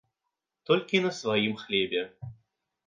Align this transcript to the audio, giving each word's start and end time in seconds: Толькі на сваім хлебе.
Толькі 0.71 1.03
на 1.05 1.11
сваім 1.21 1.53
хлебе. 1.67 2.03